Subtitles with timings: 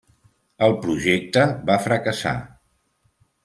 [0.67, 2.35] El projecte va fracassar.